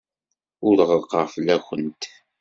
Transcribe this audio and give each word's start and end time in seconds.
Ur 0.67 0.77
ɣellqeɣ 0.89 1.25
fell-awent. 1.33 2.03